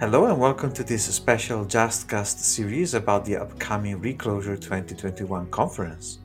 [0.00, 6.18] Hello and welcome to this special JustCast series about the upcoming re:Clojure 2021 conference.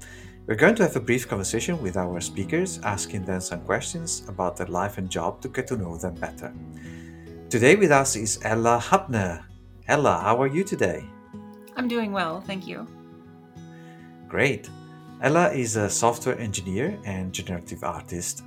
[0.47, 4.57] We're going to have a brief conversation with our speakers, asking them some questions about
[4.57, 6.51] their life and job to get to know them better.
[7.51, 9.43] Today with us is Ella Hoeppner.
[9.87, 11.05] Ella, how are you today?
[11.75, 12.87] I'm doing well, thank you.
[14.27, 14.67] Great.
[15.21, 18.41] Ella is a software engineer and generative artist,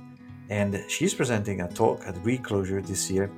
[0.49, 3.31] and she's presenting a talk at re:Clojure this year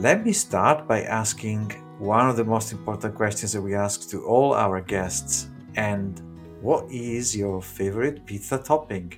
[0.00, 4.24] let me start by asking one of the most important questions that we ask to
[4.24, 5.48] all our guests.
[5.76, 6.22] And
[6.62, 9.12] what is your favorite pizza topping?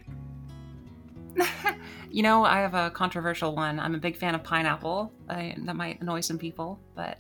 [2.10, 3.78] you know, I have a controversial one.
[3.78, 5.12] I'm a big fan of pineapple.
[5.28, 7.18] I, that might annoy some people, but.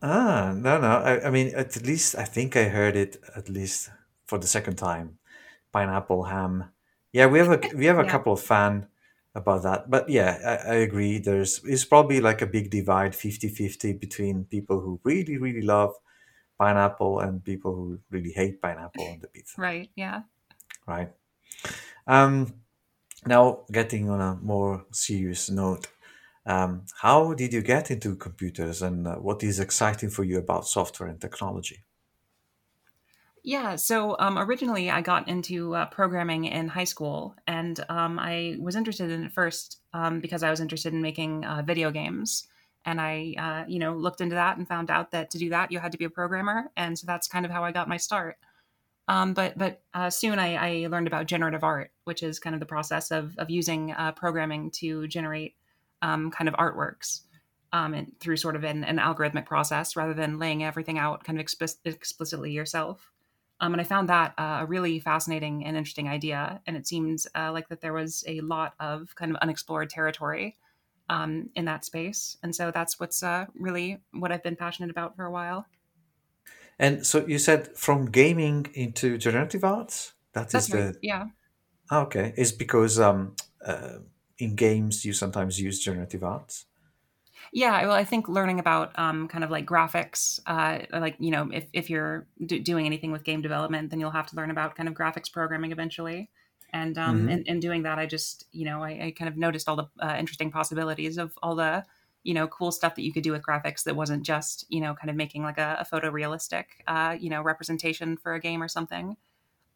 [0.00, 0.88] Ah, no, no.
[0.88, 3.90] I, I mean, at least I think I heard it at least
[4.26, 5.18] for the second time.
[5.70, 6.70] Pineapple ham.
[7.12, 8.10] Yeah, we have a we have a yeah.
[8.10, 8.86] couple of fan
[9.34, 9.90] about that.
[9.90, 11.18] But yeah, I, I agree.
[11.18, 15.94] There's it's probably like a big divide 50-50 between people who really, really love
[16.58, 19.60] pineapple and people who really hate pineapple on the pizza.
[19.60, 19.90] Right.
[19.94, 20.22] Yeah.
[20.86, 21.12] Right.
[22.06, 22.54] Um
[23.26, 25.88] now getting on a more serious note,
[26.46, 30.66] um, how did you get into computers and uh, what is exciting for you about
[30.66, 31.84] software and technology?
[33.42, 38.56] Yeah, so um, originally I got into uh, programming in high school, and um, I
[38.60, 42.46] was interested in it first um, because I was interested in making uh, video games.
[42.86, 45.70] And I, uh, you know, looked into that and found out that to do that
[45.70, 47.98] you had to be a programmer, and so that's kind of how I got my
[47.98, 48.38] start.
[49.06, 52.60] Um, but but uh, soon I, I, learned about generative art, which is kind of
[52.60, 55.56] the process of of using uh, programming to generate
[56.00, 57.22] um, kind of artworks.
[57.72, 61.38] Um, and through sort of an, an, algorithmic process rather than laying everything out kind
[61.38, 63.12] of explic- explicitly yourself.
[63.60, 66.60] Um, and I found that uh, a really fascinating and interesting idea.
[66.66, 70.56] And it seems uh, like that there was a lot of kind of unexplored territory
[71.10, 72.38] um, in that space.
[72.42, 75.66] And so that's what's uh, really what I've been passionate about for a while.
[76.78, 80.14] And so you said from gaming into generative arts?
[80.32, 80.92] That is that's right.
[80.94, 80.98] the.
[81.02, 81.26] Yeah.
[81.90, 82.32] Oh, okay.
[82.36, 83.98] Is because um, uh,
[84.38, 86.64] in games you sometimes use generative arts?
[87.52, 91.50] Yeah, well, I think learning about um, kind of like graphics, uh, like you know,
[91.52, 94.88] if if you're doing anything with game development, then you'll have to learn about kind
[94.88, 96.30] of graphics programming eventually.
[96.72, 97.28] And um, mm-hmm.
[97.30, 99.88] in, in doing that, I just you know, I, I kind of noticed all the
[100.00, 101.84] uh, interesting possibilities of all the
[102.22, 104.94] you know cool stuff that you could do with graphics that wasn't just you know
[104.94, 108.68] kind of making like a, a photorealistic uh, you know representation for a game or
[108.68, 109.16] something.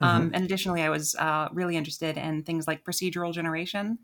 [0.03, 0.05] Mm-hmm.
[0.05, 3.99] Um, and additionally, I was uh, really interested in things like procedural generation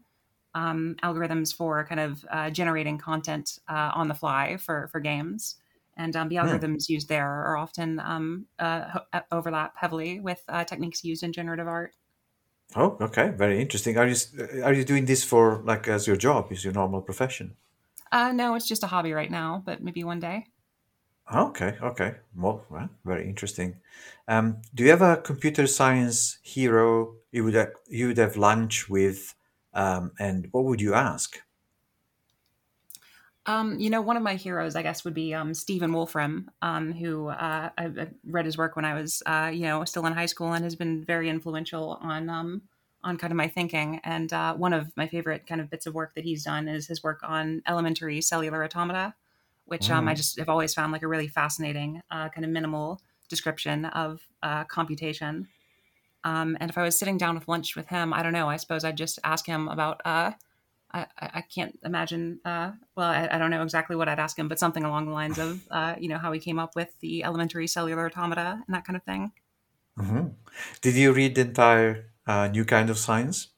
[0.55, 5.56] um, algorithms for kind of uh, generating content uh, on the fly for for games.
[5.97, 6.47] And um, the hmm.
[6.47, 11.33] algorithms used there are often um, uh, uh overlap heavily with uh, techniques used in
[11.33, 11.94] generative art.
[12.77, 13.99] Oh, okay, very interesting.
[13.99, 14.16] Are you
[14.65, 16.53] are you doing this for like as your job?
[16.53, 17.56] Is your normal profession?
[18.12, 20.47] Uh, no, it's just a hobby right now, but maybe one day.
[21.33, 22.15] Okay, okay.
[22.37, 23.77] Well, well very interesting.
[24.27, 28.89] Um, do you have a computer science hero you would have, you would have lunch
[28.89, 29.34] with
[29.75, 31.38] um, and what would you ask?
[33.47, 36.92] Um, you know, one of my heroes, I guess, would be um, Stephen Wolfram, um,
[36.92, 40.12] who uh, I, I, read his work when I was, uh, you know, still in
[40.12, 42.62] high school, and has been very influential on um,
[43.03, 44.00] on kind of my thinking.
[44.04, 46.86] And uh, one of my favorite kind of bits of work that he's done is
[46.86, 49.14] his work on elementary cellular automata,
[49.64, 50.09] which mm.
[50.09, 54.20] I just have always found like a really fascinating, uh, kind of minimal description of
[54.42, 55.48] uh, computation.
[56.25, 58.48] Um, and if I was sitting down with lunch with him, I don't know.
[58.48, 60.00] I suppose I'd just ask him about.
[60.04, 60.32] Uh,
[60.92, 62.41] I, I can't imagine.
[62.44, 65.12] Uh, well, I, I, don't know exactly what I'd ask him, but something along the
[65.12, 68.75] lines of, uh, you know, how he came up with the elementary cellular automata and
[68.75, 69.30] that kind of thing.
[69.98, 70.28] Mm-hmm.
[70.80, 73.48] Did you read the entire uh, New Kind of Science?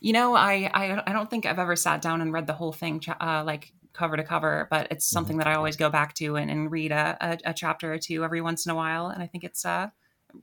[0.00, 2.72] You know, I, I I don't think I've ever sat down and read the whole
[2.72, 5.14] thing, uh, like cover to cover, but it's mm-hmm.
[5.14, 5.48] something mm-hmm.
[5.48, 8.22] that I always go back to and, and read a, a, a, chapter or two
[8.24, 9.88] every once in a while, and I think it's uh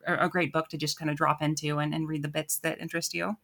[0.06, 2.80] a great book to just kind of drop into and, and read the bits that
[2.80, 3.38] interest you.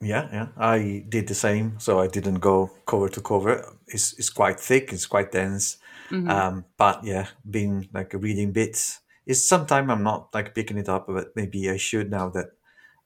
[0.00, 1.78] Yeah, yeah, I did the same.
[1.78, 3.64] So I didn't go cover to cover.
[3.86, 4.92] It's it's quite thick.
[4.92, 5.78] It's quite dense.
[6.10, 6.28] Mm-hmm.
[6.28, 11.06] Um, but yeah, being like reading bits is sometimes I'm not like picking it up,
[11.06, 12.48] but maybe I should now that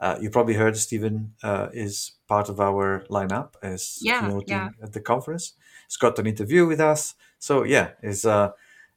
[0.00, 4.70] uh, you probably heard Stephen uh, is part of our lineup as yeah, yeah.
[4.82, 5.54] at the conference.
[5.86, 7.14] He's got an interview with us.
[7.38, 8.50] So yeah, is uh,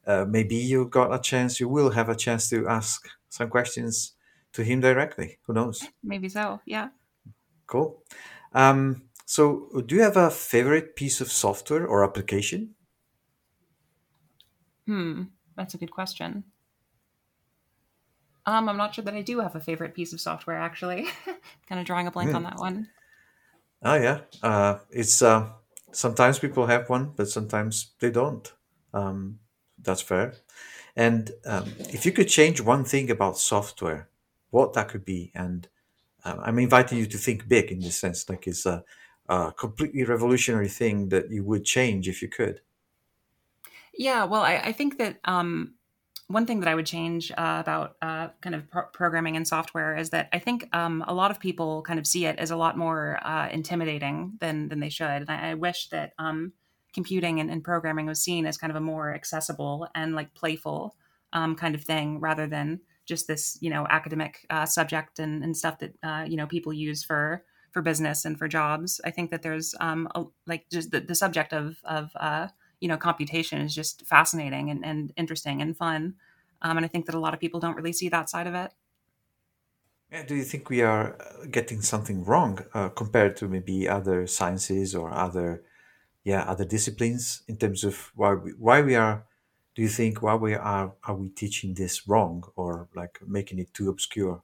[0.06, 1.60] uh, maybe you got a chance.
[1.60, 4.14] You will have a chance to ask some questions
[4.54, 5.40] to him directly.
[5.48, 5.88] Who knows?
[6.04, 6.60] Maybe so.
[6.66, 6.90] Yeah.
[7.66, 8.04] Cool.
[8.54, 12.76] Um, so, do you have a favorite piece of software or application?
[14.86, 15.24] Hmm,
[15.56, 16.44] that's a good question.
[18.46, 20.58] Um, I'm not sure that I do have a favorite piece of software.
[20.58, 21.08] Actually,
[21.68, 22.90] kind of drawing a blank on that one.
[23.84, 25.54] Oh yeah, uh, it's uh,
[25.92, 28.52] sometimes people have one, but sometimes they don't.
[28.94, 29.40] Um,
[29.82, 30.34] that's fair.
[30.96, 34.10] And um, if you could change one thing about software,
[34.50, 35.68] what that could be, and
[36.24, 38.84] um, I'm inviting you to think big in this sense, like it's a,
[39.28, 42.62] a completely revolutionary thing that you would change if you could.
[43.94, 45.76] Yeah, well, I, I think that um,
[46.28, 49.96] one thing that I would change uh, about uh, kind of pro- programming and software
[49.96, 52.56] is that I think um, a lot of people kind of see it as a
[52.56, 55.10] lot more uh, intimidating than than they should.
[55.10, 56.54] And I, I wish that um,
[56.94, 60.96] computing and, and, programming was seen as kind of a more accessible and like playful
[61.34, 65.56] um, kind of thing rather than just this you know academic uh, subject and, and,
[65.56, 69.00] stuff that uh, you know people use for for business and for jobs.
[69.06, 72.48] I think that there's um, a, like just the, the subject of of uh,
[72.82, 76.16] you know computation is just fascinating and, and interesting and fun
[76.62, 78.56] um, and i think that a lot of people don't really see that side of
[78.56, 78.74] it
[80.12, 84.28] yeah, do you think we are uh, getting something wrong uh, compared to maybe other
[84.28, 85.64] sciences or other
[86.24, 89.26] yeah other disciplines in terms of why we, why we are
[89.76, 93.74] do you think why we are are we teaching this wrong or like making it
[93.74, 94.44] too obscure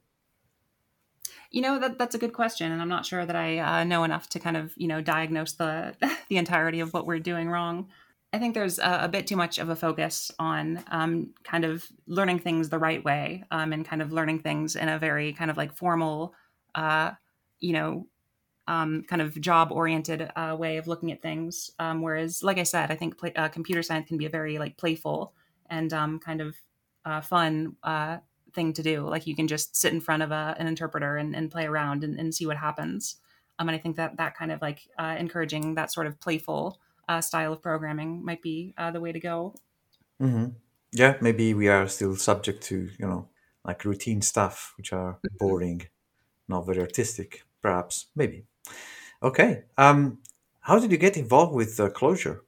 [1.51, 4.03] you know that that's a good question, and I'm not sure that I uh, know
[4.03, 5.95] enough to kind of you know diagnose the
[6.29, 7.87] the entirety of what we're doing wrong.
[8.33, 11.87] I think there's a, a, bit too much of a focus on um, kind of
[12.07, 15.49] learning things the right way um, and kind of learning things in a very kind
[15.49, 16.33] of like formal,
[16.75, 17.11] uh,
[17.61, 18.05] you know,
[18.67, 21.71] um, kind of job oriented uh, way of looking at things.
[21.79, 24.59] Um, whereas, like I said, I think play, uh, computer science can be a very
[24.59, 25.33] like playful
[25.69, 26.55] and um, kind of
[27.05, 28.17] uh, fun uh,
[28.53, 29.07] thing to do.
[29.07, 32.03] Like you can just sit in front of a, an interpreter and, and play around
[32.03, 33.15] and, and, see what happens.
[33.59, 36.79] Um, and I think that that kind of like uh, encouraging that sort of playful
[37.07, 39.55] uh, style of programming might be uh, the way to go.
[40.21, 40.47] Mm-hmm.
[40.91, 43.29] Yeah, maybe we are still subject to you know
[43.63, 45.37] like routine stuff, which are mm-hmm.
[45.37, 45.87] boring,
[46.47, 47.43] not very artistic.
[47.61, 48.45] Perhaps, maybe.
[49.21, 49.63] Okay.
[49.77, 50.19] Um,
[50.61, 52.41] how did you get involved with uh, Clojure?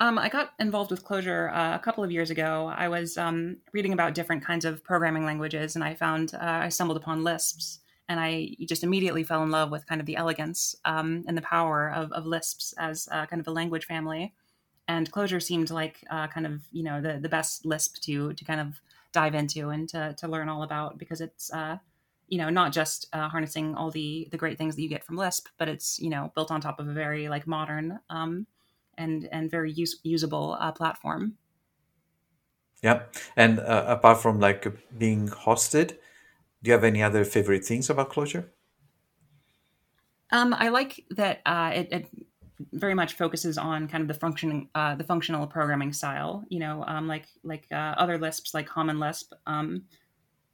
[0.00, 2.72] Um, I got involved with Clojure uh, a couple of years ago.
[2.74, 6.68] I was um, reading about different kinds of programming languages, and I found uh, I
[6.68, 10.74] stumbled upon Lisps and I just immediately fell in love with kind of the elegance
[10.84, 14.32] um, and the power of, of Lisps as uh, kind of a language family.
[14.88, 18.44] And Clojure seemed like uh, kind of you know the the best Lisp to to
[18.44, 18.80] kind of
[19.12, 21.76] dive into and to to learn all about because it's uh,
[22.28, 25.16] you know not just uh, harnessing all the the great things that you get from
[25.16, 28.46] Lisp, but it's you know built on top of a very like modern um,
[28.96, 31.34] and and very use, usable uh, platform.
[32.82, 33.02] Yeah,
[33.36, 34.66] and uh, apart from like
[34.96, 35.96] being hosted,
[36.62, 38.46] do you have any other favorite things about Clojure?
[40.30, 42.08] Um, I like that uh, it, it,
[42.72, 46.44] very much focuses on kind of the functioning, uh, the functional programming style.
[46.48, 49.84] You know, um, like like uh, other Lisps, like Common Lisp, um,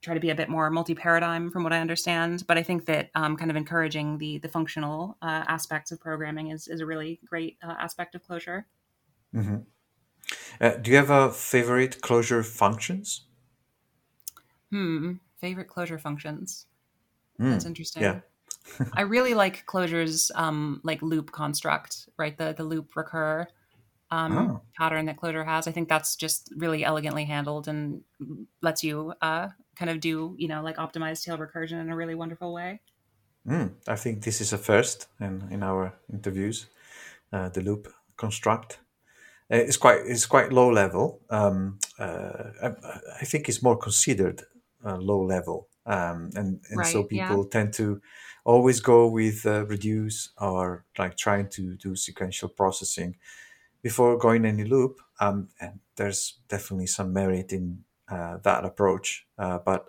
[0.05, 2.45] try to be a bit more multi-paradigm, from what I understand.
[2.47, 6.51] But I think that um, kind of encouraging the the functional uh, aspects of programming
[6.51, 8.65] is is a really great uh, aspect of Clojure
[9.35, 9.57] Mm-hmm.
[10.61, 13.23] Uh, do you have a favorite Clojure functions?
[14.71, 15.15] Hmm
[15.45, 16.67] favorite Clojure functions.
[17.39, 18.03] Mm, That's interesting.
[18.03, 18.21] Yeah.
[18.95, 22.37] I really like Clojure's um, like loop construct, right?
[22.37, 23.47] The the loop recur
[24.11, 24.63] um, oh.
[24.79, 25.69] pattern that Clojure has.
[25.69, 28.01] I think that's just really elegantly handled and
[28.63, 32.15] lets you uh, kind of do you know like optimize tail recursion in a really
[32.15, 32.81] wonderful way.
[33.47, 36.67] Mm, I think this is a first in in our interviews.
[37.33, 38.79] Uh, the loop construct.
[39.51, 41.21] Uh, it's quite it's quite low level.
[41.31, 42.69] Um, uh, I,
[43.21, 44.43] I, think it's more considered
[44.85, 47.51] uh, low level, um, and and right, so people yeah.
[47.51, 48.01] tend to
[48.45, 53.17] always go with uh, reduce or like trying to do sequential processing
[53.83, 55.01] before going any loop.
[55.21, 59.87] Um, and there's definitely some merit in uh, that approach, uh, but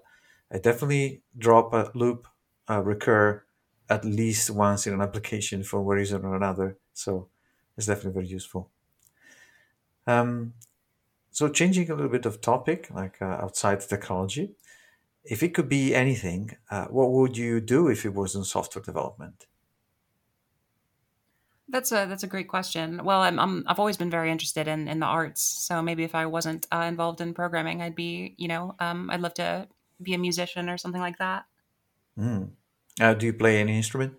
[0.52, 2.28] I definitely drop a loop
[2.70, 3.44] uh, recur
[3.90, 6.78] at least once in an application for one reason or another.
[6.94, 7.28] So
[7.78, 8.70] it's definitely very useful.
[10.08, 10.54] Um,
[11.32, 14.56] so changing a little bit of topic, like uh, outside technology,
[15.24, 19.48] if it could be anything, uh, what would you do if it wasn't software development?
[21.68, 23.02] That's a that's a great question.
[23.04, 26.14] Well, I'm, i have always been very interested in in the arts, so maybe if
[26.14, 29.68] I wasn't uh, involved in programming, I'd be you know um, I'd love to
[30.02, 31.46] be a musician or something like that.
[32.20, 32.50] Mm.
[33.00, 34.14] Uh, do you play any instrument?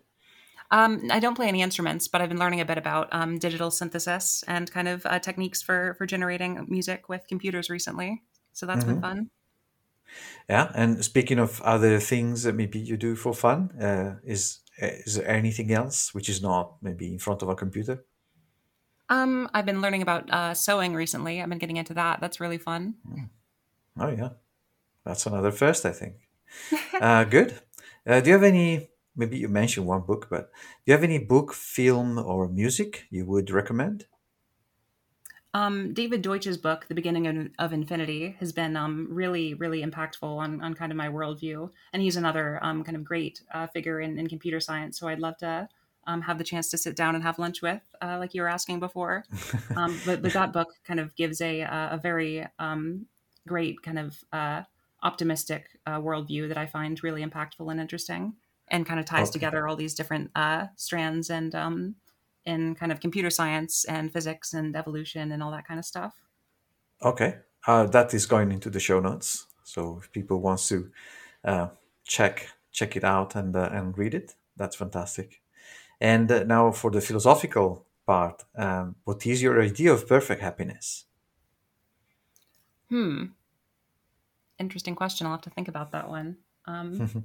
[0.70, 3.70] Um, I don't play any instruments, but I've been learning a bit about um, digital
[3.70, 8.22] synthesis and kind of uh, techniques for for generating music with computers recently.
[8.52, 8.94] So that's mm-hmm.
[8.94, 9.30] been fun.
[10.48, 15.16] Yeah, and speaking of other things that maybe you do for fun, uh, is is
[15.16, 18.04] there anything else which is not maybe in front of a computer?
[19.08, 21.40] Um, I've been learning about uh, sewing recently.
[21.40, 22.20] I've been getting into that.
[22.20, 22.94] That's really fun.
[23.08, 23.28] Mm.
[23.98, 24.30] Oh yeah,
[25.04, 26.16] that's another first, I think.
[27.00, 27.60] uh, good.
[28.06, 28.90] Uh, do you have any?
[29.14, 33.24] Maybe you mentioned one book, but do you have any book, film, or music you
[33.24, 34.06] would recommend?
[35.56, 40.22] Um, David Deutsch's book, The Beginning of, of Infinity, has been um, really, really impactful
[40.22, 41.70] on, on kind of my worldview.
[41.94, 45.00] And he's another um, kind of great uh, figure in, in computer science.
[45.00, 45.66] So I'd love to
[46.06, 48.50] um, have the chance to sit down and have lunch with, uh, like you were
[48.50, 49.24] asking before.
[49.76, 53.06] Um, but, but that book kind of gives a, a very um,
[53.46, 54.62] great kind of uh,
[55.02, 58.34] optimistic uh, worldview that I find really impactful and interesting
[58.68, 59.32] and kind of ties okay.
[59.32, 61.54] together all these different uh, strands and
[62.46, 66.14] in kind of computer science and physics and evolution and all that kind of stuff.
[67.02, 69.46] Okay, uh, that is going into the show notes.
[69.64, 70.90] So if people wants to
[71.44, 71.68] uh,
[72.04, 75.42] check check it out and uh, and read it, that's fantastic.
[76.00, 81.04] And uh, now for the philosophical part, um, what is your idea of perfect happiness?
[82.88, 83.24] Hmm.
[84.58, 85.26] Interesting question.
[85.26, 86.36] I'll have to think about that one.
[86.66, 87.24] Um,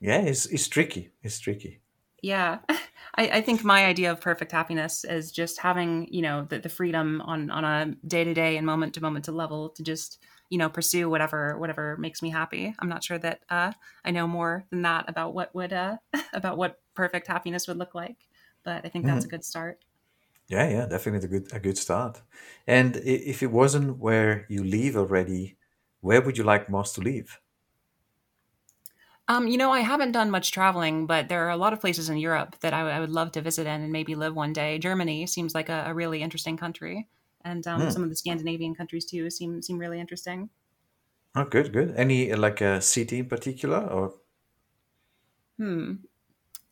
[0.00, 1.10] yeah, it's, it's tricky.
[1.22, 1.80] It's tricky.
[2.22, 2.58] Yeah.
[3.14, 6.68] I, I, think my idea of perfect happiness is just having, you know, the, the
[6.68, 10.22] freedom on, on a day to day and moment to moment to level to just,
[10.50, 12.74] you know, pursue whatever, whatever makes me happy.
[12.78, 13.72] I'm not sure that, uh,
[14.04, 15.96] I know more than that about what would, uh,
[16.32, 18.26] about what perfect happiness would look like,
[18.64, 19.28] but I think that's mm.
[19.28, 19.84] a good start.
[20.48, 20.68] Yeah.
[20.68, 20.86] Yeah.
[20.86, 22.22] Definitely a good, a good start.
[22.66, 25.56] And if it wasn't where you live already,
[26.00, 27.40] where would you like most to live?
[29.30, 32.08] Um, you know, I haven't done much traveling, but there are a lot of places
[32.08, 34.78] in Europe that I, I would love to visit in and maybe live one day.
[34.78, 37.06] Germany seems like a, a really interesting country,
[37.44, 37.92] and um, mm.
[37.92, 40.48] some of the Scandinavian countries too seem seem really interesting.
[41.34, 41.94] Oh, good, good.
[41.94, 44.14] Any like a city in particular, or?
[45.58, 45.94] Hmm.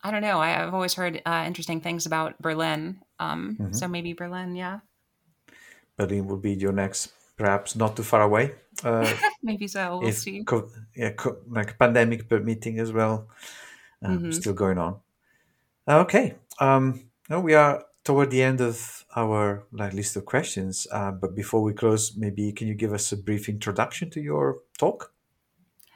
[0.03, 0.39] I don't know.
[0.39, 3.01] I, have always heard uh, interesting things about Berlin.
[3.19, 3.73] Um, mm-hmm.
[3.73, 4.81] So maybe Berlin, yeah.
[5.97, 8.53] Berlin would be your next perhaps not too far away.
[8.83, 9.11] Uh,
[9.43, 10.01] Maybe so.
[10.03, 10.45] We'll see.
[10.45, 13.29] Co- yeah, co- like pandemic permitting as well,
[14.03, 14.31] um, mm-hmm.
[14.33, 15.01] still going on.
[15.89, 20.87] Okay, um, now we are toward the end of our like, list of questions.
[20.91, 24.59] Uh, but before we close, maybe can you give us a brief introduction to your
[24.79, 25.13] talk?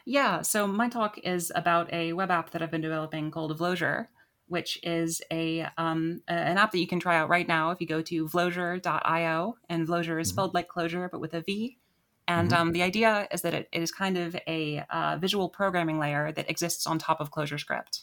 [0.05, 4.09] Yeah, so my talk is about a web app that I've been developing called Vlojure
[4.51, 7.87] which is a um, an app that you can try out right now if you
[7.87, 9.57] go to vlojure.io.
[9.69, 10.35] And Vlojure is mm-hmm.
[10.35, 11.79] spelled like Clojure, but with a V.
[12.27, 12.61] And mm-hmm.
[12.61, 16.33] um, the idea is that it, it is kind of a uh, visual programming layer
[16.33, 18.03] that exists on top of ClojureScript.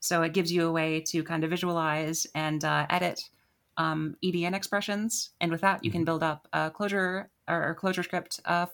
[0.00, 3.28] So it gives you a way to kind of visualize and uh, edit
[3.76, 6.06] um, EDN expressions, and with that, you can mm-hmm.
[6.06, 8.66] build up uh, Clojure or, ClojureScript uh,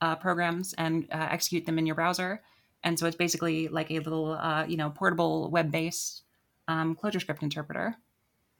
[0.00, 2.42] uh, programs and uh, execute them in your browser.
[2.82, 6.23] And so it's basically like a little, uh, you know, portable web-based
[6.68, 7.96] um, ClojureScript interpreter.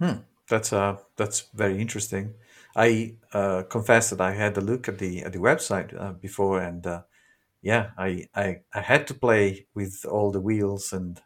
[0.00, 0.18] Hmm.
[0.49, 2.34] That's uh, that's very interesting.
[2.76, 6.61] I uh, confess that I had a look at the at the website uh, before,
[6.61, 7.02] and uh,
[7.62, 11.20] yeah, I, I I had to play with all the wheels and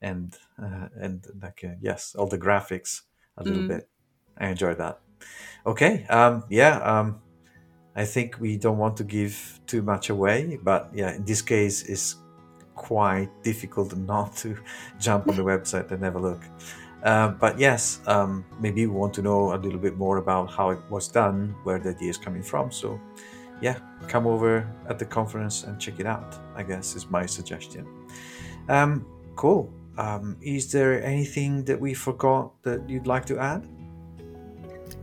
[0.00, 3.02] and uh, and like uh, yes, all the graphics
[3.36, 3.68] a little mm.
[3.68, 3.88] bit.
[4.38, 5.00] I enjoyed that.
[5.66, 7.20] Okay, um, yeah, um,
[7.96, 11.82] I think we don't want to give too much away, but yeah, in this case,
[11.82, 12.16] is
[12.80, 14.56] quite difficult not to
[14.98, 16.42] jump on the website and have a look.
[17.02, 20.70] Uh, but yes, um, maybe you want to know a little bit more about how
[20.70, 22.70] it was done, where the idea is coming from.
[22.70, 22.98] So,
[23.60, 26.38] yeah, come over at the conference and check it out.
[26.56, 27.86] I guess is my suggestion.
[28.68, 29.06] Um,
[29.36, 29.70] cool.
[29.98, 33.66] Um, is there anything that we forgot that you'd like to add?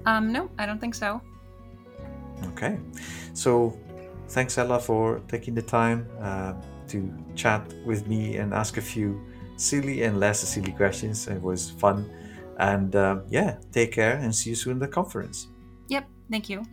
[0.06, 1.22] Um, no, I don't think so.
[2.50, 2.80] Okay,
[3.34, 3.78] so
[4.30, 6.08] thanks Ella for taking the time.
[6.20, 6.54] Uh,
[6.90, 9.22] to chat with me and ask a few
[9.58, 11.28] silly and less silly questions.
[11.28, 12.10] It was fun.
[12.60, 15.48] And uh, yeah, take care and see you soon at the conference.
[15.90, 16.08] Yep.
[16.30, 16.64] Thank you.